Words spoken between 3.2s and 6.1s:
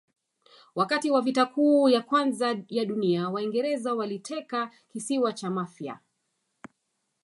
waingereza waliteka kisiwa cha mafia